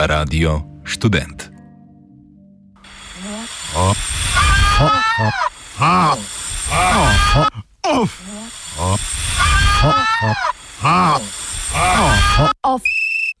Radio 0.00 0.80
Student. 0.84 1.50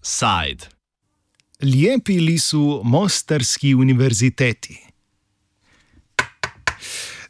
Side. 0.00 0.68
Lijepi 1.60 2.20
lisu 2.20 2.80
Mostarski 2.84 3.74
univerziteti. 3.74 4.78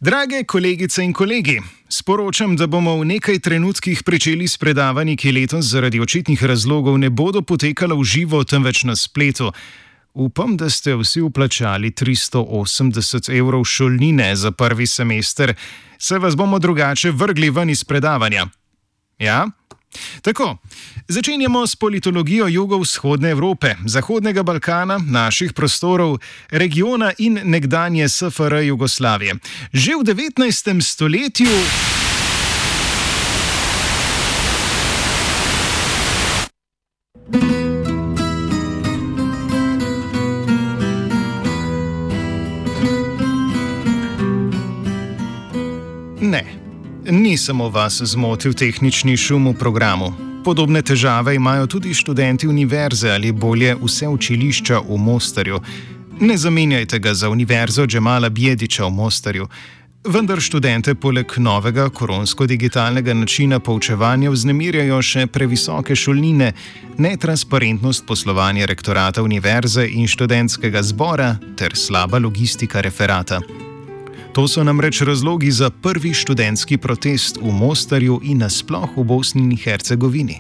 Drage 0.01 0.45
kolegice 0.45 1.03
in 1.03 1.13
kolegi, 1.13 1.61
sporočam, 1.89 2.57
da 2.57 2.67
bomo 2.67 2.97
v 3.01 3.05
nekaj 3.05 3.39
trenutkih 3.39 4.03
pričeli 4.03 4.49
s 4.49 4.57
predavanji, 4.57 5.17
ki 5.17 5.33
letos 5.33 5.65
zaradi 5.65 6.01
očitnih 6.01 6.45
razlogov 6.45 6.99
ne 6.99 7.11
bodo 7.11 7.43
potekala 7.43 7.95
v 7.95 8.05
živo, 8.05 8.45
temveč 8.45 8.85
na 8.85 8.97
spletu. 8.97 9.53
Upam, 10.15 10.57
da 10.57 10.71
ste 10.71 10.97
vsi 10.97 11.21
uplačali 11.21 11.91
380 11.91 13.31
evrov 13.39 13.65
šolnine 13.65 14.37
za 14.37 14.51
prvi 14.51 14.87
semester, 14.87 15.55
se 15.99 16.19
vas 16.19 16.37
bomo 16.37 16.59
drugače 16.59 17.11
vrgli 17.11 17.51
ven 17.51 17.71
iz 17.71 17.85
predavanja. 17.85 18.47
Ja? 19.19 19.47
Tako, 20.23 20.57
začenjamo 21.09 21.67
s 21.67 21.77
politologijo 21.77 22.47
jugovzhodne 22.47 23.31
Evrope, 23.31 23.75
Zahodnega 23.87 24.43
Balkana, 24.43 24.99
naših 24.99 25.53
prostorov, 25.53 26.19
regiona 26.51 27.13
in 27.19 27.41
nekdanje 27.45 28.09
SFR 28.09 28.55
Jugoslavije. 28.55 29.35
Že 29.73 29.93
v 30.01 30.05
19. 30.05 30.83
stoletju. 30.83 31.47
Ne, 46.21 46.45
ni 47.11 47.37
samo 47.37 47.69
vas 47.69 48.03
zmotil 48.05 48.53
tehnični 48.53 49.17
šum 49.17 49.49
v 49.49 49.55
programu. 49.55 50.28
Podobne 50.49 50.81
težave 50.83 51.35
imajo 51.35 51.67
tudi 51.67 51.91
študenti 51.95 52.49
univerze 52.49 53.11
ali 53.11 53.33
bolje 53.33 53.75
vse 53.83 54.09
učilišča 54.09 54.79
v 54.79 54.97
Mostarju. 54.97 55.61
Ne 56.21 56.37
zamenjajte 56.37 56.99
ga 56.99 57.15
za 57.15 57.29
univerzo 57.31 57.87
Džemala 57.87 58.29
Bjediča 58.29 58.85
v 58.85 58.91
Mostarju. 58.91 59.49
Vendar 60.05 60.41
študente 60.41 60.95
poleg 60.95 61.37
novega 61.37 61.91
koronsko-digitalnega 61.91 63.13
načina 63.15 63.61
poučevanja 63.61 64.31
vznemirjajo 64.31 65.03
še 65.03 65.27
previsoke 65.27 65.97
šolnine, 65.97 66.53
netransparentnost 66.97 68.07
poslovanja 68.07 68.67
rektorata 68.67 69.23
univerze 69.23 69.85
in 69.85 70.09
študentskega 70.09 70.83
zbora 70.83 71.35
ter 71.57 71.77
slaba 71.77 72.19
logistika 72.19 72.81
referata. 72.81 73.68
To 74.39 74.49
so 74.49 74.63
namreč 74.65 75.01
razlogi 75.03 75.51
za 75.51 75.71
prvi 75.71 76.13
študentski 76.15 76.77
protest 76.79 77.37
v 77.43 77.51
Mostarju 77.53 78.21
in 78.23 78.39
nasploh 78.39 78.91
v 78.97 79.03
Bosni 79.05 79.43
in 79.43 79.57
Hercegovini. 79.57 80.37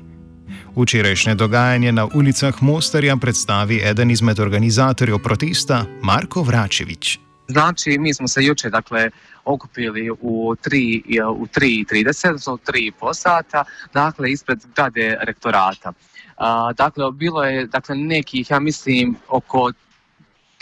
Včerajšnje 0.77 1.35
dogajanje 1.35 1.93
na 1.93 2.07
ulicah 2.15 2.63
Mostarja 2.63 3.17
predstavi 3.17 3.81
eden 3.85 4.11
izmed 4.11 4.39
organizatorjev 4.39 5.19
protesta, 5.19 5.85
Marko 6.03 6.43
Vračevič. 6.43 7.19
Znači, 7.49 7.99
mi 7.99 8.15
smo 8.15 8.29
se 8.29 8.45
jučer 8.45 8.71
dakle, 8.71 9.11
okupili 9.45 10.11
u 10.11 10.55
3.30, 10.55 11.27
u 11.27 11.47
3.30, 11.47 12.29
odnosno 12.29 12.55
u 12.55 12.59
3,5 12.59 13.15
sata, 13.15 13.65
dakle, 13.95 14.31
ispred 14.31 14.61
zgrade 14.61 15.19
rektorata. 15.21 15.93
A, 16.37 16.73
dakle, 16.73 17.13
bilo 17.13 17.45
je 17.45 17.67
dakle, 17.67 17.97
nekih, 17.97 18.51
ja 18.51 18.61
mislim, 18.61 19.17
oko 19.29 19.73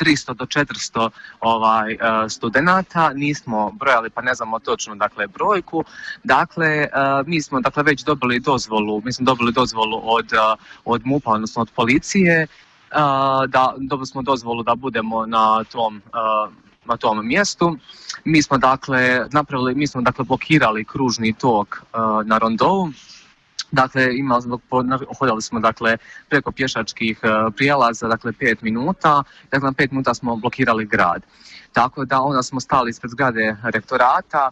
300 0.01 0.35
do 0.35 0.45
400 0.45 1.11
ovaj, 1.41 1.95
uh, 1.95 2.31
studenata, 2.31 3.13
nismo 3.13 3.71
brojali 3.71 4.11
pa 4.11 4.23
ne 4.23 4.35
znamo 4.35 4.59
točno 4.59 4.95
dakle, 4.95 5.27
brojku. 5.27 5.85
Dakle, 6.25 6.89
uh, 6.93 7.27
mi 7.27 7.43
smo 7.43 7.61
dakle, 7.61 7.83
već 7.83 8.05
dobili 8.05 8.41
dozvolu, 8.41 9.03
mi 9.05 9.13
smo 9.13 9.25
dobili 9.25 9.53
dozvolu 9.53 10.01
od, 10.05 10.33
uh, 10.33 10.59
od 10.85 11.07
MUPA, 11.07 11.31
odnosno 11.31 11.63
od 11.63 11.71
policije, 11.71 12.47
da 13.49 13.75
dobili 13.77 14.07
smo 14.07 14.23
dozvolu 14.23 14.63
da 14.63 14.75
budemo 14.75 15.27
na 15.27 15.65
tom 15.65 16.03
na 16.85 16.97
tom 16.97 17.27
mjestu. 17.27 17.77
Mi 18.25 18.43
smo 18.43 18.59
dakle 18.59 19.27
napravili, 19.33 19.75
mi 19.75 19.87
smo 19.87 20.03
dakle 20.03 20.25
blokirali 20.25 20.85
kružni 20.85 21.33
tok 21.33 21.83
na 22.25 22.39
Rondovu 22.39 22.93
Dakle, 23.71 24.19
imali 24.19 24.43
smo, 24.43 24.59
hodali 25.19 25.43
smo 25.43 25.61
dakle, 25.61 25.97
preko 26.29 26.53
pješačkih 26.53 27.21
e, 27.23 27.29
prijelaza, 27.57 28.09
dakle, 28.09 28.33
pet 28.33 28.63
minuta, 28.63 29.23
dakle, 29.51 29.73
pet 29.73 29.91
minuta 29.91 30.15
smo 30.15 30.37
blokirali 30.37 30.85
grad. 30.85 31.23
Tako 31.77 32.05
da 32.05 32.21
onda 32.21 32.43
smo 32.43 32.61
stali 32.61 32.91
ispred 32.91 33.11
zgrade 33.11 33.57
rektorata, 33.63 34.51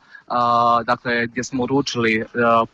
dakle, 0.85 1.27
gdje 1.27 1.45
smo 1.45 1.63
uručili 1.63 2.21
e, 2.21 2.25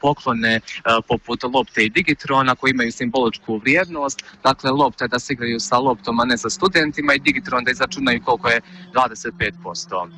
poklone 0.00 0.54
e, 0.54 0.60
poput 1.08 1.42
lopte 1.42 1.84
i 1.84 1.90
digitrona 1.90 2.54
koji 2.54 2.70
imaju 2.70 2.92
simboličku 2.92 3.58
vrijednost. 3.58 4.24
Dakle, 4.42 4.70
lopta 4.70 5.06
da 5.06 5.18
se 5.18 5.32
igraju 5.32 5.60
sa 5.60 5.78
loptom, 5.78 6.20
a 6.20 6.24
ne 6.24 6.38
sa 6.38 6.50
studentima 6.50 7.14
i 7.14 7.18
digitron 7.18 7.64
da 7.64 7.70
izračunaju 7.70 8.22
koliko 8.24 8.48
je 8.48 8.60
25%. 8.94 10.08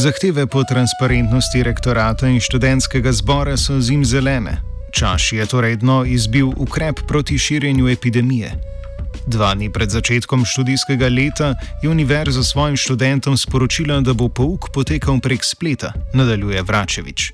Zahteve 0.00 0.46
po 0.46 0.64
transparentnosti 0.64 1.62
rektorata 1.62 2.24
in 2.28 2.40
študentskega 2.40 3.12
zbora 3.12 3.56
so 3.56 3.76
zim 3.80 4.00
zelene. 4.04 4.56
Čaš 4.96 5.32
je 5.32 5.44
torej 5.46 5.76
dno 5.76 6.04
izbil 6.08 6.48
ukrep 6.56 7.00
proti 7.08 7.38
širjenju 7.38 7.88
epidemije. 7.88 8.52
Dva 9.26 9.52
dni 9.54 9.68
pred 9.72 9.90
začetkom 9.90 10.44
študijskega 10.44 11.08
leta 11.08 11.54
je 11.82 11.90
univerza 11.90 12.42
svojim 12.42 12.76
študentom 12.76 13.36
sporočila, 13.36 14.00
da 14.00 14.16
bo 14.16 14.28
pouk 14.28 14.72
potekal 14.72 15.20
prek 15.20 15.44
spleta, 15.44 15.92
nadaljuje 16.14 16.62
Vračevič. 16.62 17.32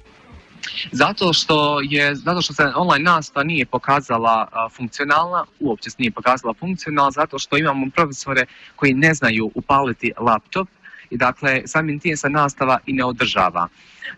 Zato 0.93 1.33
što, 1.33 1.81
je, 1.81 2.15
zato 2.15 2.43
što 2.43 2.55
se 2.55 2.67
online 2.77 3.05
nastava 3.05 3.45
nije 3.45 3.67
pokazala 3.67 4.49
a, 4.53 4.69
funkcionalna, 4.77 5.45
uopće 5.61 5.91
se 5.91 5.97
nije 5.99 6.11
pokazala 6.11 6.55
funkcionalna, 6.55 7.11
zato 7.11 7.39
što 7.39 7.59
imamo 7.59 7.87
profesore 7.95 8.47
koji 8.77 8.95
ne 8.95 9.15
znaju 9.15 9.51
upaliti 9.55 10.13
laptop, 10.19 10.69
i 11.11 11.17
dakle 11.17 11.63
samim 11.67 11.99
tim 12.01 12.17
se 12.17 12.31
nastava 12.31 12.79
i 12.87 12.93
ne 12.93 13.05
održava. 13.05 13.69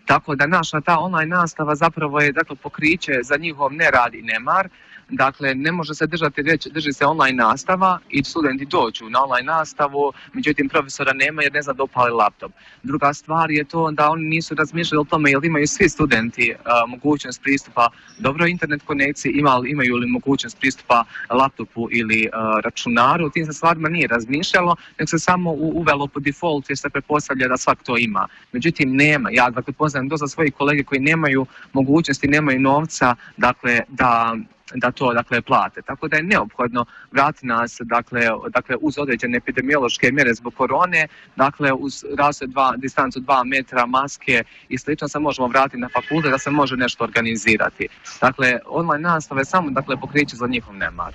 Tako 0.05 0.35
da 0.35 0.47
naša 0.47 0.81
ta 0.81 0.99
online 0.99 1.35
nastava 1.35 1.75
zapravo 1.75 2.19
je 2.19 2.31
dakle, 2.31 2.55
pokriće 2.55 3.11
za 3.23 3.37
njihov 3.37 3.73
nerad 3.73 4.13
i 4.13 4.21
nemar, 4.21 4.69
Dakle, 5.09 5.55
ne 5.55 5.71
može 5.71 5.93
se 5.93 6.07
držati, 6.07 6.41
reći, 6.41 6.69
drži 6.69 6.93
se 6.93 7.05
online 7.05 7.43
nastava 7.43 7.99
i 8.09 8.23
studenti 8.23 8.65
dođu 8.65 9.09
na 9.09 9.23
online 9.23 9.45
nastavu, 9.45 10.13
međutim 10.33 10.69
profesora 10.69 11.13
nema 11.13 11.43
jer 11.43 11.53
ne 11.53 11.61
zna 11.61 11.73
da 11.73 11.83
upali 11.83 12.11
laptop. 12.11 12.51
Druga 12.83 13.13
stvar 13.13 13.51
je 13.51 13.63
to 13.63 13.91
da 13.91 14.09
oni 14.09 14.25
nisu 14.25 14.55
razmišljali 14.55 15.01
o 15.01 15.09
tome 15.09 15.31
jel 15.31 15.45
imaju 15.45 15.67
svi 15.67 15.89
studenti 15.89 16.53
uh, 16.53 16.89
mogućnost 16.89 17.41
pristupa 17.41 17.89
dobroj 18.19 18.51
internet 18.51 18.81
konekciji, 18.85 19.31
imali, 19.31 19.69
imaju 19.69 19.95
li 19.95 20.07
mogućnost 20.07 20.59
pristupa 20.59 21.03
laptopu 21.29 21.87
ili 21.91 22.29
uh, 22.33 22.59
računaru. 22.63 23.29
Tim 23.29 23.45
se 23.45 23.53
stvarima 23.53 23.89
nije 23.89 24.07
razmišljalo, 24.07 24.75
nek 24.99 25.09
se 25.09 25.19
samo 25.19 25.51
uvelo 25.51 26.07
po 26.07 26.19
default 26.19 26.69
jer 26.69 26.77
se 26.77 26.89
pretpostavlja 26.89 27.47
da 27.47 27.57
svak 27.57 27.83
to 27.83 27.97
ima. 27.97 28.27
Međutim, 28.51 28.95
nema. 28.95 29.29
Ja 29.31 29.49
dakle, 29.49 29.73
poznajem 29.79 30.07
dosta 30.07 30.27
svojih 30.27 30.53
kolege 30.53 30.83
koji 30.83 31.01
nemaju 31.01 31.45
mogućnosti, 31.73 32.27
nemaju 32.27 32.59
novca 32.59 33.15
dakle, 33.37 33.79
da 33.87 34.35
da 34.75 34.91
to 34.91 35.13
dakle 35.13 35.41
plate. 35.41 35.81
Tako 35.81 36.07
da 36.07 36.17
je 36.17 36.23
neophodno 36.23 36.85
vratiti 37.11 37.47
nas 37.47 37.77
dakle, 37.79 38.21
dakle 38.49 38.75
uz 38.81 38.97
određene 38.97 39.37
epidemiološke 39.37 40.11
mjere 40.11 40.33
zbog 40.33 40.53
korone, 40.55 41.07
dakle 41.35 41.73
uz 41.73 42.05
razred 42.17 42.49
dva, 42.49 42.73
distancu 42.77 43.19
2 43.19 43.43
metra, 43.45 43.85
maske 43.85 44.43
i 44.69 44.77
slično 44.77 45.07
se 45.07 45.19
možemo 45.19 45.47
vratiti 45.47 45.77
na 45.77 45.89
fakultet 45.93 46.31
da 46.31 46.37
se 46.37 46.51
može 46.51 46.75
nešto 46.75 47.03
organizirati. 47.03 47.87
Dakle, 48.21 48.59
online 48.65 49.09
nastave 49.09 49.45
samo 49.45 49.69
dakle 49.69 49.97
pokriće 50.01 50.35
za 50.35 50.47
njihov 50.47 50.75
nemar. 50.75 51.13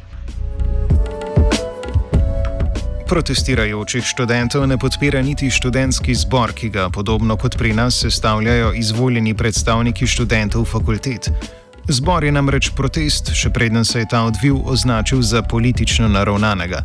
Protestirajočih 3.05 4.05
študentov 4.05 4.67
ne 4.67 4.79
podpira 4.81 5.21
niti 5.23 5.51
študentski 5.51 6.15
zbor, 6.15 6.53
ki 6.57 6.71
ga 6.73 6.89
podobno 6.89 7.37
kot 7.37 7.59
pri 7.59 7.73
nas 7.77 8.01
sestavljajo 8.01 8.73
izvoljeni 8.73 9.35
predstavniki 9.35 10.07
študentov 10.07 10.65
fakultet. 10.65 11.29
Zbor 11.89 12.25
je 12.25 12.33
namreč 12.33 12.71
protest, 12.77 13.29
še 13.37 13.51
preden 13.53 13.85
se 13.85 14.01
je 14.01 14.09
ta 14.09 14.23
odvil, 14.25 14.57
označil 14.65 15.21
za 15.23 15.43
politično 15.43 16.09
naravnanega. 16.09 16.81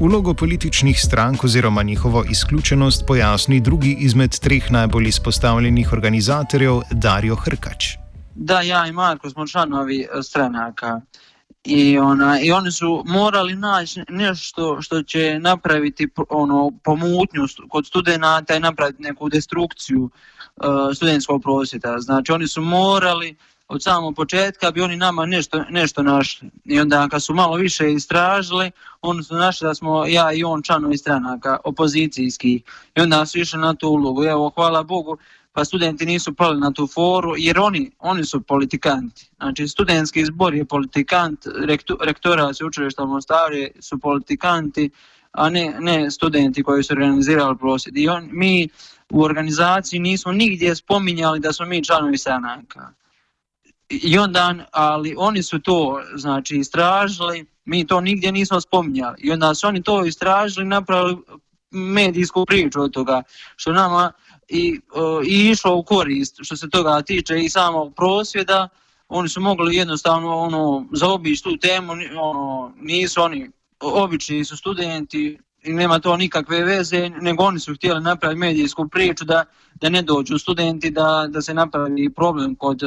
Vlogo 0.00 0.34
političnih 0.34 1.00
strank 1.00 1.44
oziroma 1.44 1.82
njihovo 1.82 2.24
izključenost 2.30 3.06
pojasni 3.06 3.60
drugi 3.60 3.96
izmed 4.00 4.38
treh 4.38 4.70
najbolj 4.70 5.08
izpostavljenih 5.08 5.92
organizatorjev, 5.92 6.80
Dario 6.90 7.36
Hrkač. 7.36 7.94
Da, 8.34 8.60
ja 8.60 8.86
i 8.86 8.92
Marko 8.92 9.30
smo 9.30 9.46
članovi 9.46 10.00
e, 10.02 10.22
stranaka. 10.22 11.00
I, 11.64 11.98
ona, 11.98 12.40
I 12.40 12.52
oni 12.52 12.72
su 12.72 13.02
morali 13.06 13.56
naći 13.56 14.02
nešto 14.08 14.82
što 14.82 15.02
će 15.02 15.38
napraviti 15.38 16.08
ono, 16.28 16.70
pomutnju 16.84 17.46
kod 17.68 17.86
studenta 17.86 18.56
i 18.56 18.60
napraviti 18.60 19.02
neku 19.02 19.28
destrukciju 19.28 20.02
uh, 20.56 20.96
studentskog 20.96 21.42
prosvjeta. 21.42 21.98
Znači 21.98 22.32
oni 22.32 22.48
su 22.48 22.60
morali 22.60 23.36
od 23.68 23.82
samog 23.82 24.14
početka 24.14 24.70
bi 24.70 24.80
oni 24.80 24.96
nama 24.96 25.26
nešto, 25.26 25.64
nešto 25.70 26.02
našli. 26.02 26.50
I 26.64 26.80
onda 26.80 27.08
kad 27.08 27.22
su 27.22 27.34
malo 27.34 27.56
više 27.56 27.92
istražili, 27.92 28.70
oni 29.02 29.22
su 29.22 29.34
našli 29.34 29.66
da 29.66 29.74
smo 29.74 30.06
ja 30.06 30.32
i 30.32 30.44
on 30.44 30.62
članovi 30.62 30.98
stranaka 30.98 31.58
opozicijskih. 31.64 32.62
I 32.96 33.00
onda 33.00 33.26
su 33.26 33.38
išli 33.38 33.58
na 33.58 33.74
tu 33.74 33.88
ulogu. 33.88 34.24
Evo, 34.24 34.52
hvala 34.54 34.82
Bogu, 34.82 35.18
pa 35.54 35.64
studenti 35.64 36.06
nisu 36.06 36.34
pali 36.34 36.60
na 36.60 36.72
tu 36.72 36.86
foru, 36.86 37.34
jer 37.36 37.58
oni, 37.58 37.90
oni 37.98 38.24
su 38.24 38.40
politikanti. 38.40 39.30
Znači, 39.36 39.68
studentski 39.68 40.24
zbor 40.24 40.54
je 40.54 40.64
politikant, 40.64 41.46
rektor, 41.66 41.96
rektora 42.00 42.54
se 42.54 42.64
učilišta 42.64 43.02
u 43.02 43.06
Mostaru 43.06 43.56
su 43.80 43.98
politikanti, 43.98 44.90
a 45.32 45.50
ne, 45.50 45.76
ne 45.80 46.10
studenti 46.10 46.62
koji 46.62 46.82
su 46.82 46.92
organizirali 46.92 47.58
prosvjed. 47.58 47.96
I 47.96 48.08
on, 48.08 48.28
mi 48.32 48.68
u 49.10 49.22
organizaciji 49.22 50.00
nismo 50.00 50.32
nigdje 50.32 50.76
spominjali 50.76 51.40
da 51.40 51.52
smo 51.52 51.66
mi 51.66 51.84
članovi 51.84 52.18
stranaka. 52.18 52.92
I 53.88 54.18
onda, 54.18 54.54
ali 54.72 55.14
oni 55.18 55.42
su 55.42 55.58
to 55.58 56.00
znači 56.16 56.56
istražili, 56.56 57.46
mi 57.64 57.86
to 57.86 58.00
nigdje 58.00 58.32
nismo 58.32 58.60
spominjali. 58.60 59.16
I 59.18 59.32
onda 59.32 59.54
su 59.54 59.66
oni 59.66 59.82
to 59.82 60.04
istražili, 60.04 60.66
napravili 60.66 61.16
medijsku 61.70 62.44
priču 62.46 62.80
od 62.80 62.92
toga, 62.92 63.22
što 63.56 63.72
nama 63.72 64.12
i, 64.48 64.80
i 65.26 65.50
išlo 65.50 65.76
u 65.76 65.82
korist 65.82 66.36
što 66.42 66.56
se 66.56 66.70
toga 66.70 67.02
tiče 67.02 67.38
i 67.38 67.50
samog 67.50 67.94
prosvjeda, 67.94 68.68
oni 69.08 69.28
su 69.28 69.40
mogli 69.40 69.76
jednostavno 69.76 70.36
ono, 70.36 70.86
zaobići 70.92 71.42
tu 71.42 71.56
temu, 71.56 71.92
ono, 72.20 72.72
nisu 72.80 73.22
oni, 73.22 73.50
obični 73.80 74.44
su 74.44 74.56
studenti, 74.56 75.38
i 75.62 75.72
nema 75.72 75.98
to 75.98 76.16
nikakve 76.16 76.64
veze, 76.64 77.08
nego 77.08 77.44
oni 77.44 77.60
su 77.60 77.74
htjeli 77.74 78.00
napraviti 78.00 78.38
medijsku 78.38 78.88
priču 78.88 79.24
da, 79.24 79.44
da 79.74 79.88
ne 79.88 80.02
dođu 80.02 80.38
studenti, 80.38 80.90
da, 80.90 81.26
da 81.28 81.42
se 81.42 81.54
napravi 81.54 82.10
problem 82.14 82.54
kod 82.54 82.82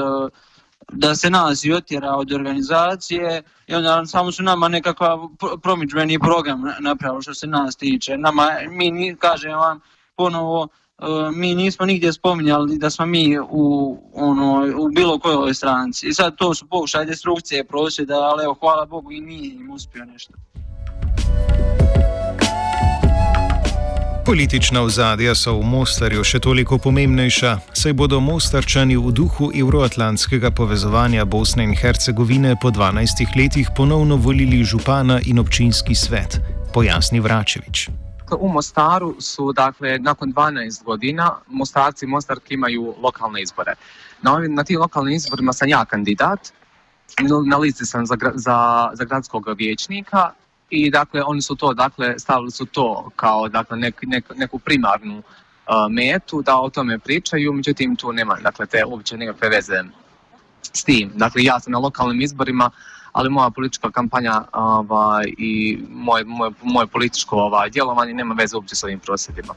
da 0.92 1.16
se 1.16 1.30
nas 1.30 1.64
i 1.64 1.74
otjera 1.74 2.16
od 2.16 2.32
organizacije 2.32 3.44
i 3.68 3.76
onda 3.76 4.06
samo 4.06 4.32
su 4.32 4.44
nama 4.44 4.68
nekakav 4.68 5.20
promičbeni 5.62 6.20
program 6.20 6.64
napravili 6.80 7.22
što 7.22 7.34
se 7.34 7.48
nas 7.48 7.76
tiče. 7.76 8.18
Nama, 8.18 8.52
mi, 8.70 9.16
kažem 9.20 9.52
vam, 9.52 9.80
ponovo, 10.16 10.68
mi 11.34 11.56
nismo 11.56 11.86
nigdje 11.86 12.14
spominjali 12.14 12.78
da 12.78 12.90
smo 12.90 13.06
mi 13.06 13.40
u, 13.40 13.98
ono, 14.14 14.66
u 14.78 14.90
bilo 14.90 15.20
kojoj 15.20 15.54
stranci. 15.54 16.08
I 16.08 16.14
sad 16.14 16.36
to 16.36 16.54
su 16.54 16.68
pokušaj 16.68 17.06
destrukcije 17.06 17.64
prosvjeda, 17.64 18.16
ali 18.16 18.44
evo, 18.44 18.54
hvala 18.60 18.86
Bogu 18.86 19.12
i 19.12 19.22
nije 19.22 19.56
im 19.56 19.72
uspio 19.72 20.06
nešto. 20.06 20.34
Politična 24.26 24.82
ozadja 24.82 25.36
so 25.36 25.54
v 25.56 25.64
Mostarju 25.64 26.24
še 26.24 26.40
toliko 26.44 26.78
pomembnejša, 26.78 27.52
saj 27.74 27.94
bodo 27.94 28.20
Mostarčani 28.20 28.98
v 29.00 29.14
duhu 29.16 29.48
evroatlantskega 29.56 30.52
povezovanja 30.52 31.26
Bosne 31.26 31.64
in 31.64 31.72
Hercegovine 31.76 32.58
po 32.62 32.68
12 32.68 33.24
letih 33.38 33.70
ponovno 33.76 34.16
volili 34.16 34.64
župana 34.64 35.22
in 35.26 35.40
občinski 35.40 35.96
svet, 35.96 36.42
pojasni 36.74 37.24
Vračevič. 37.24 37.88
U 38.36 38.48
Mostaru 38.50 39.16
su, 39.20 39.54
dakle, 39.54 40.00
nakon 40.00 40.34
12 40.34 40.84
godina, 40.84 41.36
Mostarci 41.48 42.06
i 42.06 42.08
Mostarki 42.08 42.54
imaju 42.54 42.96
lokalne 43.02 43.42
izbore. 43.42 43.74
Na, 44.22 44.34
ovim, 44.34 44.56
na 44.56 44.64
tim 44.64 44.80
lokalnim 44.80 45.14
izborima 45.14 45.54
sam 45.54 45.70
ja 45.70 45.86
kandidat, 45.86 46.40
na 47.46 47.58
listi 47.58 47.86
sam 47.86 48.06
za, 48.06 48.16
za, 48.36 48.90
za 48.94 49.06
gradskog 49.06 49.48
vijećnika 49.58 50.32
i 50.70 50.92
dakle 50.92 51.24
oni 51.24 51.42
su 51.42 51.56
to 51.56 51.74
dakle 51.74 52.20
stavili 52.20 52.52
su 52.52 52.66
to 52.66 53.10
kao 53.16 53.50
dakle 53.50 53.78
nek, 53.78 54.02
nek, 54.02 54.26
neku 54.36 54.60
primarnu 54.60 55.18
uh, 55.18 55.24
metu 55.90 56.42
da 56.42 56.60
o 56.60 56.70
tome 56.70 57.00
pričaju, 57.00 57.54
međutim 57.54 57.96
tu 57.96 58.14
nema 58.14 58.38
dakle 58.42 58.66
te 58.66 58.86
uopće 58.86 59.18
nikakve 59.18 59.50
veze 59.50 59.84
s 60.74 60.84
tim. 60.84 61.12
Dakle 61.16 61.44
ja 61.44 61.60
sam 61.60 61.72
na 61.72 61.80
lokalnim 61.80 62.22
izborima, 62.22 62.70
ali 63.18 63.30
moja 63.30 63.50
politička 63.50 63.92
kampanja 63.92 64.42
ovaj, 64.54 65.26
i 65.38 65.80
moje, 65.90 66.24
moje, 66.24 66.52
moje 66.64 66.88
političko 66.88 67.36
ovaj, 67.36 67.70
djelovanje 67.70 68.14
nema 68.14 68.36
veze 68.40 68.56
uopće 68.56 68.76
s 68.76 68.84
ovim 68.84 69.00
prosvjedima. 69.00 69.54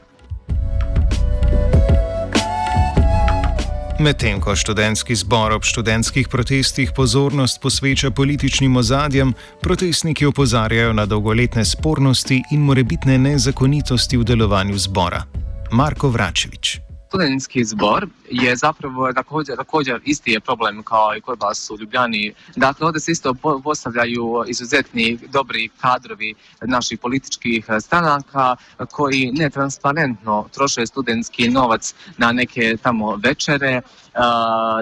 Medtem 3.99 4.41
ko 4.41 4.55
študentski 4.55 5.15
zbor 5.15 5.51
ob 5.51 5.63
študentskih 5.63 6.27
protestih 6.27 6.91
pozornost 6.95 7.61
posveča 7.61 8.11
političnim 8.11 8.77
ozadjem, 8.77 9.33
protestniki 9.61 10.25
opozarjajo 10.25 10.93
na 10.93 11.05
dolgoletne 11.05 11.65
spornosti 11.65 12.43
in 12.51 12.61
morebitne 12.61 13.17
nezakonitosti 13.17 14.17
v 14.17 14.23
delovanju 14.23 14.77
zbora. 14.77 15.23
Marko 15.71 16.09
Vračevič. 16.09 16.90
Studentski 17.11 17.65
zbor 17.65 18.07
je 18.29 18.55
zapravo 18.55 19.13
također, 19.13 19.55
također 19.55 20.01
isti 20.05 20.31
je 20.31 20.39
problem 20.39 20.83
kao 20.83 21.15
i 21.17 21.21
kod 21.21 21.41
vas 21.41 21.69
u 21.69 21.77
Ljubljani. 21.79 22.33
Dakle, 22.55 22.85
ovdje 22.87 22.99
se 22.99 23.11
isto 23.11 23.33
postavljaju 23.63 24.43
izuzetni 24.47 25.19
dobri 25.29 25.69
kadrovi 25.81 26.33
naših 26.61 26.99
političkih 26.99 27.65
stranaka 27.79 28.55
koji 28.91 29.31
netransparentno 29.31 30.47
troše 30.53 30.87
studentski 30.87 31.49
novac 31.49 31.93
na 32.17 32.31
neke 32.31 32.77
tamo 32.83 33.15
večere, 33.15 33.81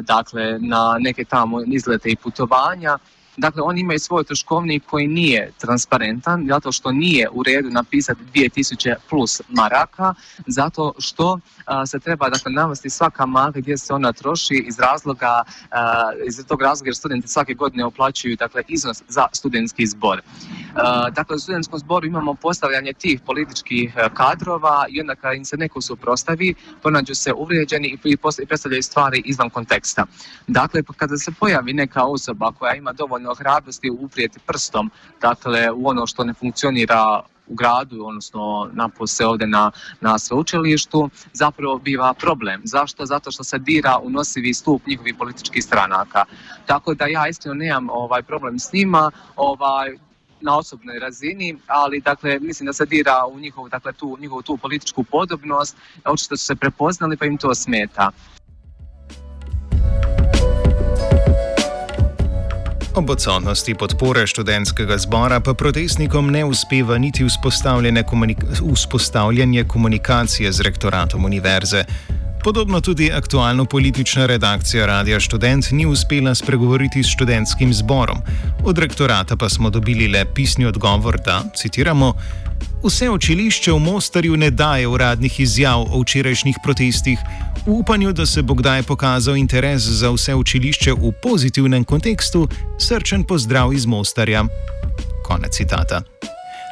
dakle 0.02 0.60
na 0.60 0.98
neke 1.00 1.24
tamo 1.24 1.62
izlete 1.68 2.10
i 2.10 2.16
putovanja 2.16 2.98
Dakle, 3.40 3.62
oni 3.62 3.82
imaju 3.82 4.00
svoj 4.00 4.24
troškovnik 4.24 4.84
koji 4.86 5.08
nije 5.08 5.52
transparentan, 5.58 6.46
zato 6.50 6.72
što 6.72 6.92
nije 6.92 7.30
u 7.32 7.44
redu 7.44 7.70
napisati 7.70 8.22
2000 8.34 8.96
plus 9.10 9.42
maraka, 9.50 10.14
zato 10.48 10.94
što 10.98 11.40
a, 11.66 11.86
se 11.86 12.00
treba 12.00 12.30
dakle, 12.30 12.52
navesti 12.52 12.90
svaka 12.90 13.26
marka 13.26 13.60
gdje 13.60 13.78
se 13.78 13.94
ona 13.94 14.14
troši 14.14 14.64
iz 14.68 14.80
razloga, 14.80 15.44
a, 15.72 16.12
iz 16.28 16.46
tog 16.48 16.62
razloga 16.62 16.88
jer 16.88 16.96
studenti 16.96 17.28
svake 17.28 17.54
godine 17.54 17.86
oplaćuju 17.86 18.36
dakle, 18.36 18.64
iznos 18.68 19.04
za 19.08 19.28
studentski 19.34 19.88
zbor. 19.88 20.22
A, 20.76 21.10
dakle, 21.10 21.36
u 21.36 21.40
studentskom 21.40 21.80
zboru 21.80 22.08
imamo 22.08 22.34
postavljanje 22.34 22.94
tih 22.94 23.22
političkih 23.26 23.94
kadrova 24.14 24.86
i 24.90 25.02
onda 25.02 25.16
kada 25.16 25.34
im 25.34 25.46
se 25.46 25.58
neko 25.58 25.82
suprostavi, 25.82 26.54
pronađu 26.82 27.16
se 27.16 27.34
uvrijeđeni 27.34 27.98
i 28.06 28.18
predstavljaju 28.48 28.84
stvari 28.84 29.22
izvan 29.26 29.50
konteksta. 29.50 30.06
Dakle, 30.48 30.84
kada 30.98 31.18
se 31.18 31.32
pojavi 31.40 31.74
neka 31.74 32.04
osoba 32.04 32.52
koja 32.52 32.76
ima 32.76 32.94
dovoljno 32.94 33.34
hrabrosti 33.34 33.90
uprijeti 33.90 34.40
prstom 34.40 34.92
dakle, 35.22 35.72
u 35.72 35.88
ono 35.88 36.08
što 36.08 36.24
ne 36.24 36.34
funkcionira 36.34 37.22
u 37.48 37.56
gradu, 37.56 38.06
odnosno 38.06 38.70
napose 38.74 39.26
ovdje 39.26 39.48
na, 39.48 39.72
na 40.02 40.20
sveučilištu, 40.20 41.10
zapravo 41.34 41.78
biva 41.78 42.14
problem. 42.14 42.62
Zašto? 42.64 43.06
Zato 43.06 43.32
što 43.32 43.44
se 43.44 43.58
dira 43.58 43.98
u 44.04 44.10
nosivi 44.10 44.54
stup 44.54 44.88
njihovih 44.88 45.16
političkih 45.18 45.64
stranaka. 45.64 46.26
Tako 46.66 46.94
da 46.94 47.06
ja 47.06 47.28
iskreno 47.28 47.56
nemam 47.56 47.90
ovaj 47.90 48.24
problem 48.24 48.60
s 48.60 48.74
njima, 48.74 49.12
ovaj, 49.36 49.98
na 50.42 50.58
osobnoj 50.58 51.00
razini, 51.00 51.58
ali 51.68 52.02
dakle 52.02 52.40
mislim 52.40 52.68
da 52.68 52.74
se 52.74 52.86
dira 52.86 53.26
u 53.32 53.40
njihovu, 53.40 53.70
dakle, 53.70 53.94
tu, 53.94 54.18
njihovu 54.20 54.42
tu 54.42 54.58
političku 54.58 55.04
podobnost, 55.04 55.78
očito 56.06 56.38
su 56.38 56.46
se 56.46 56.56
prepoznali 56.56 57.18
pa 57.18 57.26
im 57.26 57.38
to 57.38 57.56
smeta. 57.56 58.12
Ob 62.96 63.10
odsotnosti 63.10 63.76
podpore 63.76 64.28
študentskega 64.28 64.98
zbora 64.98 65.40
pa 65.40 65.54
protestnikom 65.54 66.32
ne 66.32 66.46
uspeva 66.46 66.98
niti 66.98 67.26
vzpostavljanje 68.76 69.64
komunikacije 69.64 70.52
z 70.52 70.62
rektoratom 70.62 71.26
univerze. 71.26 71.84
Podobno 72.44 72.82
tudi 72.82 73.12
aktualno 73.12 73.66
politična 73.66 74.26
redakcija 74.26 74.86
Radia 74.86 75.20
Student 75.20 75.72
ni 75.72 75.86
uspela 75.86 76.36
spregovoriti 76.36 77.04
s 77.04 77.08
študentskim 77.08 77.74
zborom. 77.74 78.18
Od 78.64 78.78
rektorata 78.78 79.36
pa 79.36 79.50
smo 79.50 79.70
dobili 79.70 80.08
le 80.08 80.26
pisni 80.34 80.66
odgovor, 80.66 81.18
da, 81.26 81.44
citiramo, 81.56 82.14
Vse 82.84 83.10
učilišče 83.10 83.72
v 83.72 83.80
Mostarju 83.80 84.38
ne 84.38 84.50
daje 84.52 84.88
uradnih 84.88 85.40
izjav 85.40 85.82
o 85.82 86.02
včerajšnjih 86.02 86.56
protestih, 86.64 87.20
v 87.66 87.72
upanju, 87.72 88.14
da 88.14 88.26
se 88.26 88.42
bo 88.42 88.54
kdaj 88.54 88.84
pokazal 88.84 89.38
interes 89.38 89.84
za 89.84 90.12
vse 90.12 90.36
učilišče 90.36 90.94
v 90.94 91.12
pozitivnem 91.24 91.84
kontekstu, 91.84 92.48
srčen 92.80 93.24
pozdrav 93.24 93.74
iz 93.74 93.86
Mostarja. 93.86 94.46
Konec 95.24 95.56
citata. 95.56 96.02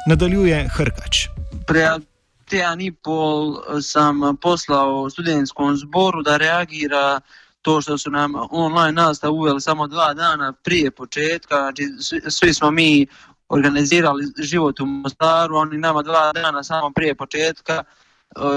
Nadaljuje 0.08 0.68
Hrkač. 0.72 1.28
Pred 1.66 2.07
teden 2.48 2.80
in 2.80 2.94
pol 3.04 3.56
sem 3.82 4.20
poslal 4.42 5.10
študentskom 5.10 5.76
zboru, 5.76 6.22
da 6.22 6.36
reagira. 6.36 7.20
To 7.62 7.80
što 7.80 7.98
su 7.98 8.10
nam 8.10 8.32
online 8.50 8.92
nastav 8.92 9.32
uveli 9.32 9.60
samo 9.60 9.86
dva 9.86 10.14
dana 10.14 10.52
prije 10.52 10.90
početka, 10.90 11.56
znači 11.56 11.82
svi 12.30 12.54
smo 12.54 12.70
mi 12.70 13.06
organizirali 13.48 14.24
život 14.38 14.80
u 14.80 14.86
Mostaru, 14.86 15.56
oni 15.56 15.78
nama 15.78 16.02
dva 16.02 16.32
dana 16.32 16.62
samo 16.62 16.90
prije 16.90 17.14
početka 17.14 17.84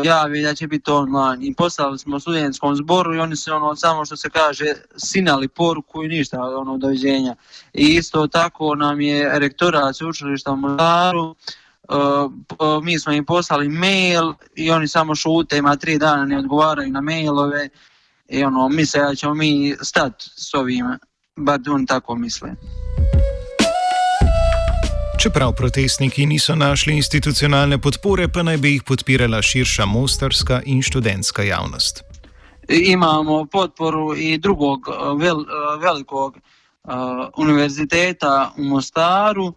javi 0.03 0.41
da 0.41 0.55
će 0.55 0.67
biti 0.67 0.91
online 0.91 1.47
i 1.47 1.53
poslali 1.55 1.99
smo 1.99 2.19
studentskom 2.19 2.75
zboru 2.75 3.15
i 3.15 3.19
oni 3.19 3.35
su 3.35 3.53
ono 3.53 3.75
samo 3.75 4.05
što 4.05 4.17
se 4.17 4.29
kaže 4.29 4.65
sinali 4.97 5.47
poruku 5.47 6.03
i 6.03 6.07
ništa 6.07 6.41
ono 6.41 6.77
doviđenja. 6.77 7.35
I 7.73 7.85
isto 7.85 8.27
tako 8.27 8.75
nam 8.75 9.01
je 9.01 9.39
rektorat 9.39 9.95
sveučilišta 9.95 10.51
u 10.51 10.55
Mostaru 10.55 11.35
mi 12.83 12.99
smo 12.99 13.13
im 13.13 13.25
poslali 13.25 13.69
mail 13.69 14.33
i 14.55 14.71
oni 14.71 14.87
samo 14.87 15.15
šute, 15.15 15.57
ima 15.57 15.75
tri 15.75 15.97
dana 15.97 16.25
ne 16.25 16.37
odgovaraju 16.37 16.91
na 16.91 17.01
mailove 17.01 17.69
I 18.31 18.43
ono, 18.43 18.69
misle 18.69 19.01
da 19.01 19.15
ćemo 19.15 19.33
mi 19.33 19.75
stati 19.81 20.25
s 20.35 20.53
ovim, 20.53 20.85
bar 21.35 21.59
on 21.69 21.85
tako 21.85 22.15
misle. 22.15 22.49
Čeprav 25.21 25.51
protestniki 25.51 26.25
niso 26.25 26.55
našli 26.55 26.95
institucionalne 26.95 27.77
podpore, 27.77 28.27
pa 28.27 28.43
naj 28.43 28.57
bi 28.57 28.71
jih 28.71 28.83
podpirala 28.83 29.41
širša 29.41 29.85
mostarska 29.85 30.61
in 30.65 30.81
študentska 30.81 31.43
javnost. 31.43 32.03
Imamo 32.69 33.45
podporu 33.45 34.15
i 34.15 34.37
drugog 34.37 34.79
vel, 35.19 35.45
velikog 35.81 36.37
uh, 36.37 36.93
univerziteta 37.37 38.51
u 38.57 38.63
Mostaru. 38.63 39.45
Uh, 39.45 39.53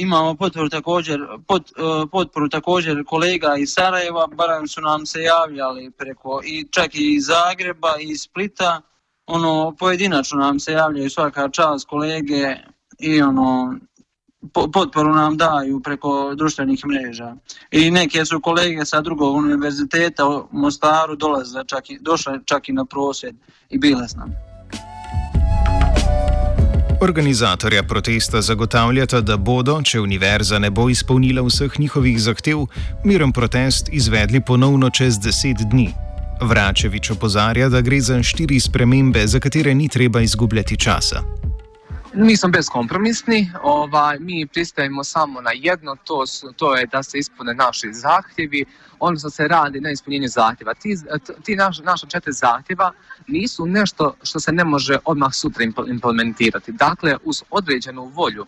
imamo 0.00 0.34
potporu 0.34 0.68
također, 0.68 1.20
pot, 1.46 1.70
uh, 1.70 2.08
potporu 2.12 2.48
također 2.48 3.04
kolega 3.04 3.56
iz 3.58 3.72
Sarajeva, 3.72 4.26
barem 4.26 4.68
su 4.68 4.80
nam 4.80 5.06
se 5.06 5.20
javljali 5.20 5.90
preko 5.90 6.40
i 6.44 6.66
čak 6.70 6.94
i 6.94 7.14
iz 7.14 7.26
Zagreba 7.26 7.88
i 8.00 8.10
iz 8.10 8.20
Splita. 8.20 8.80
Ono, 9.26 9.76
pojedinačno 9.78 10.38
nam 10.38 10.60
se 10.60 10.72
javljaju 10.72 11.10
svaka 11.10 11.48
čast 11.48 11.88
kolege 11.88 12.56
i 12.98 13.22
ono, 13.22 13.78
potporu 14.72 15.14
nam 15.14 15.36
daju 15.36 15.80
preko 15.80 16.34
društvenih 16.34 16.86
mreža. 16.86 17.36
I 17.70 17.90
neke 17.90 18.24
su 18.24 18.40
kolege 18.40 18.84
sa 18.84 19.00
drugog 19.00 19.36
univerziteta 19.36 20.28
u 20.28 20.48
Mostaru 20.52 21.16
dolaze 21.16 21.64
čak 21.66 21.90
i, 21.90 21.98
došle 22.00 22.40
čak 22.44 22.68
i 22.68 22.72
na 22.72 22.84
prosvjed 22.84 23.36
i 23.70 23.78
bile 23.78 24.08
s 24.08 24.16
nam. 24.16 24.47
Organizatorja 27.00 27.82
protesta 27.82 28.40
zagotavljata, 28.42 29.20
da 29.20 29.36
bodo, 29.36 29.76
če 29.82 30.00
univerza 30.00 30.58
ne 30.58 30.70
bo 30.70 30.88
izpolnila 30.90 31.44
vseh 31.46 31.78
njihovih 31.78 32.18
zahtev, 32.20 32.64
miren 33.04 33.32
protest 33.32 33.92
izvedli 33.92 34.40
ponovno 34.40 34.90
čez 34.90 35.20
deset 35.22 35.62
dni. 35.70 35.92
Vračevič 36.42 37.10
opozarja, 37.14 37.68
da 37.68 37.80
gre 37.80 38.00
za 38.00 38.18
štiri 38.22 38.58
spremembe, 38.60 39.26
za 39.26 39.38
katere 39.40 39.74
ni 39.74 39.88
treba 39.88 40.20
izgubljati 40.20 40.76
časa. 40.76 41.22
Mi 42.14 42.36
smo 42.36 42.48
beskompromisni, 42.48 43.52
ovaj, 43.62 44.18
mi 44.18 44.46
pristajemo 44.46 45.04
samo 45.04 45.40
na 45.40 45.50
jedno, 45.54 45.96
to, 46.04 46.26
su, 46.26 46.52
to 46.52 46.76
je 46.76 46.86
da 46.86 47.02
se 47.02 47.18
ispune 47.18 47.54
naši 47.54 47.92
zahtjevi, 47.92 48.64
odnosno 49.00 49.30
se 49.30 49.48
radi 49.48 49.80
na 49.80 49.90
ispunjenju 49.90 50.28
zahtjeva. 50.28 50.74
Ti, 50.74 50.96
ti 51.44 51.56
naš, 51.56 51.78
naša 51.78 52.06
četiri 52.06 52.32
zahtjeva 52.32 52.92
nisu 53.26 53.66
nešto 53.66 54.14
što 54.22 54.40
se 54.40 54.52
ne 54.52 54.64
može 54.64 54.98
odmah 55.04 55.34
sutra 55.34 55.64
implementirati. 55.88 56.72
Dakle, 56.72 57.16
uz 57.24 57.42
određenu 57.50 58.04
volju 58.04 58.46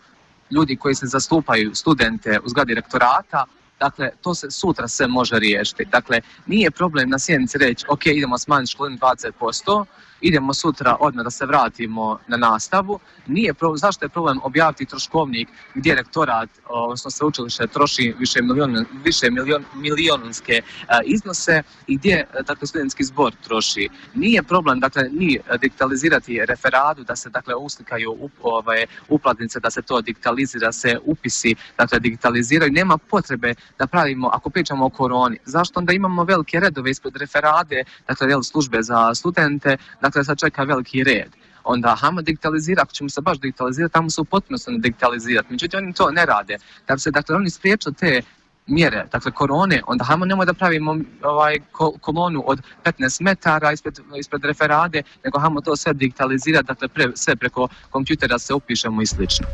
ljudi 0.51 0.75
koji 0.75 0.95
se 0.95 1.05
zastupaju 1.05 1.75
studente 1.75 2.39
u 2.45 2.49
zgradi 2.49 2.73
rektorata, 2.73 3.45
Dakle, 3.79 4.09
to 4.21 4.35
se 4.35 4.51
sutra 4.51 4.87
sve 4.87 5.07
može 5.07 5.39
riješiti. 5.39 5.85
Dakle, 5.85 6.21
nije 6.45 6.71
problem 6.71 7.09
na 7.09 7.19
sjednici 7.19 7.57
reći, 7.57 7.85
ok, 7.89 8.05
idemo 8.05 8.37
smanjiti 8.37 8.71
školinu 8.71 8.97
20%, 8.97 9.85
idemo 10.21 10.53
sutra 10.53 10.97
odmah 10.99 11.23
da 11.23 11.29
se 11.29 11.45
vratimo 11.45 12.19
na 12.27 12.37
nastavu. 12.37 12.99
Nije 13.27 13.53
problem, 13.53 13.77
zašto 13.77 14.05
je 14.05 14.09
problem 14.09 14.39
objaviti 14.43 14.85
troškovnik 14.85 15.49
gdje 15.75 15.95
rektorat, 15.95 16.49
odnosno 16.67 17.11
sveučilište 17.11 17.67
troši 17.67 18.13
više, 18.19 18.41
milion, 18.41 18.85
više 19.03 19.31
milion, 19.31 19.65
milionunske 19.75 20.61
iznose 21.05 21.63
i 21.87 21.97
gdje 21.97 22.25
dakle, 22.47 22.67
studentski 22.67 23.03
zbor 23.03 23.33
troši. 23.43 23.89
Nije 24.13 24.43
problem 24.43 24.79
dakle, 24.79 25.03
ni 25.11 25.39
digitalizirati 25.61 26.45
referadu, 26.45 27.03
da 27.03 27.15
se 27.15 27.29
dakle, 27.29 27.55
uslikaju 27.55 28.11
up, 28.11 28.31
ovaj, 28.41 28.85
uplatnice, 29.09 29.59
da 29.59 29.69
se 29.71 29.81
to 29.81 30.01
digitalizira, 30.01 30.71
se 30.71 30.99
upisi 31.05 31.55
dakle, 31.77 31.99
digitaliziraju. 31.99 32.71
Nema 32.71 32.97
potrebe 32.97 33.53
da 33.79 33.87
pravimo, 33.87 34.29
ako 34.33 34.49
pričamo 34.49 34.85
o 34.85 34.89
koroni, 34.89 35.37
zašto 35.45 35.79
onda 35.79 35.93
imamo 35.93 36.23
velike 36.23 36.59
redove 36.59 36.91
ispred 36.91 37.15
referade, 37.15 37.83
dakle, 38.07 38.43
službe 38.43 38.81
za 38.81 39.15
studente, 39.15 39.77
dakle 40.01 40.10
sad 40.11 40.39
čeka 40.39 40.63
veliki 40.63 41.03
red. 41.03 41.31
Onda 41.63 41.95
hajmo 41.95 42.21
digitalizirati, 42.21 42.81
ako 42.81 42.93
ćemo 42.93 43.09
se 43.09 43.21
baš 43.21 43.39
digitalizirati, 43.39 43.93
tamo 43.93 44.09
se 44.09 44.21
u 44.21 44.25
potpunosti 44.25 44.71
ne 44.71 44.77
digitalizirati. 44.79 45.47
Međutim, 45.51 45.77
oni 45.77 45.93
to 45.93 46.11
ne 46.11 46.25
rade. 46.25 46.57
Da 46.87 46.93
bi 46.93 46.99
se 46.99 47.11
dakle, 47.11 47.35
oni 47.35 47.49
spriječili 47.49 47.95
te 47.95 48.21
mjere, 48.67 49.05
dakle 49.11 49.31
korone, 49.31 49.81
onda 49.87 50.03
hajmo 50.03 50.25
nemoj 50.25 50.45
da 50.45 50.53
pravimo 50.53 50.97
ovaj 51.23 51.57
kolonu 52.01 52.43
od 52.45 52.61
15 52.83 53.21
metara 53.21 53.71
ispred, 53.71 53.99
ispred 54.19 54.45
referade, 54.45 55.03
nego 55.23 55.39
hajmo 55.39 55.61
to 55.61 55.75
sve 55.75 55.93
digitalizirati, 55.93 56.67
dakle 56.67 56.87
pre, 56.87 57.11
sve 57.15 57.35
preko 57.35 57.67
kompjutera 57.89 58.39
se 58.39 58.53
upišemo 58.53 59.01
i 59.01 59.05
slično. 59.05 59.47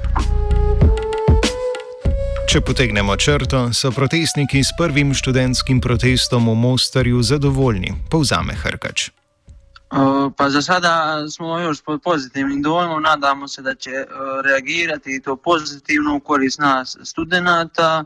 Če 2.47 2.61
potegnemo 2.61 3.15
črto, 3.15 3.73
so 3.73 3.91
protestniki 3.91 4.63
s 4.63 4.71
prvim 4.77 5.13
študentskim 5.13 5.81
protestom 5.81 6.47
v 6.47 6.55
Mostarju 6.55 7.19
zadovoljni, 7.23 7.91
povzame 8.09 8.53
Hrkač. 8.53 9.09
Pa 10.37 10.49
za 10.49 10.61
sada 10.61 11.25
smo 11.29 11.59
još 11.59 11.81
pod 11.81 12.01
pozitivnim 12.01 12.61
dojmom, 12.61 13.03
nadamo 13.03 13.47
se 13.47 13.61
da 13.61 13.75
će 13.75 13.91
reagirati 14.43 15.15
i 15.15 15.21
to 15.21 15.35
pozitivno 15.35 16.15
u 16.15 16.19
korist 16.19 16.59
nas 16.59 16.97
studenta. 17.03 18.03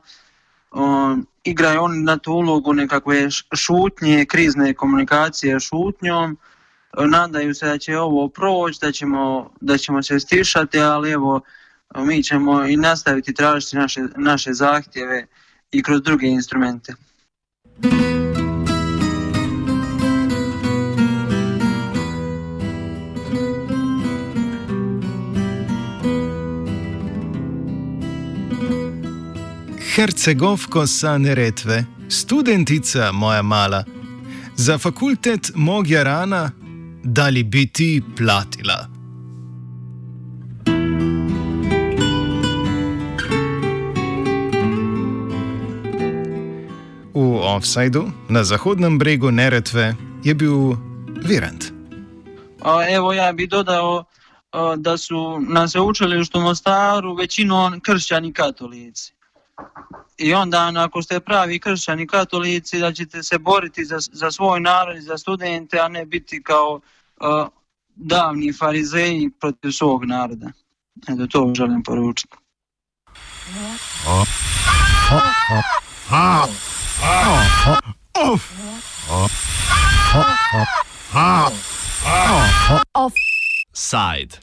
Igraju 1.44 1.82
oni 1.82 2.04
na 2.04 2.18
tu 2.18 2.32
ulogu 2.32 2.74
nekakve 2.74 3.30
šutnje, 3.56 4.26
krizne 4.26 4.74
komunikacije 4.74 5.60
šutnjom. 5.60 6.38
Nadaju 6.98 7.56
se 7.56 7.68
da 7.68 7.78
će 7.78 7.98
ovo 7.98 8.28
proći, 8.28 8.80
da 8.82 8.92
ćemo, 8.92 9.52
da 9.62 9.78
ćemo 9.78 10.04
se 10.04 10.20
stišati, 10.20 10.80
ali 10.80 11.12
evo 11.12 11.42
mi 11.96 12.24
ćemo 12.24 12.66
i 12.66 12.78
nastaviti 12.78 13.34
tražiti 13.34 13.76
naše, 13.76 14.02
naše 14.18 14.54
zahtjeve 14.54 15.28
i 15.72 15.84
kroz 15.84 16.02
druge 16.02 16.28
instrumente. 16.28 16.94
Hercegovko 29.96 30.88
sa 30.88 31.18
neretve, 31.18 31.86
študentica 32.10 33.12
moja 33.12 33.42
mala, 33.42 33.84
za 34.56 34.78
fakultet 34.78 35.52
mogja 35.56 36.04
rana, 36.04 36.52
da 37.04 37.28
li 37.30 37.44
bi 37.44 37.68
ti 37.68 38.02
platila? 38.18 38.88
V 47.14 47.40
offsajdu 47.56 48.12
na 48.30 48.44
zahodnem 48.44 49.00
bregu 49.00 49.32
Neretve 49.32 49.96
je 50.24 50.36
bil 50.36 50.76
Virant. 51.28 51.66
Evo, 52.90 53.14
ja 53.14 53.32
bi 53.32 53.48
dodao 53.48 54.04
da 54.78 54.98
su 54.98 55.40
na 55.40 55.68
sveučilištu 55.68 56.40
u 56.40 56.42
Mostaru 56.42 57.14
većinom 57.14 57.80
kršćani 57.80 58.34
katolici. 58.34 59.14
I 60.18 60.34
onda 60.34 60.74
ako 60.78 61.02
ste 61.02 61.20
pravi 61.20 61.60
kršćani 61.60 62.08
katolici 62.08 62.80
da 62.80 62.94
ćete 62.94 63.24
se 63.24 63.38
boriti 63.38 63.86
za, 63.86 63.98
za 64.12 64.32
svoj 64.32 64.60
narod 64.60 64.98
i 64.98 65.02
za 65.02 65.18
studente, 65.18 65.80
a 65.80 65.88
ne 65.88 66.06
biti 66.06 66.44
kao 66.44 66.80
uh, 67.22 67.48
davni 67.96 68.54
farizeji 68.54 69.30
protiv 69.40 69.72
svog 69.72 70.06
naroda. 70.06 70.52
Eto 71.08 71.28
to 71.28 71.54
želim 71.56 71.84
poručiti. 71.84 72.36
Side. 83.74 84.38